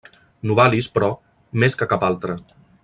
Novalis, 0.51 0.87
però, 0.95 1.11
més 1.65 1.81
que 1.81 1.91
cap 1.93 2.09
altre. 2.13 2.39